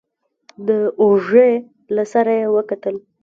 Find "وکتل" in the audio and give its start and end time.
2.55-2.95